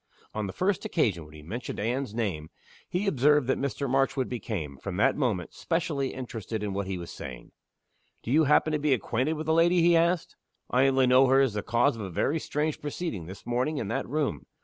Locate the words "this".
13.27-13.45